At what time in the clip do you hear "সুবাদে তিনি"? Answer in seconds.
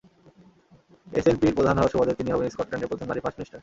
1.93-2.29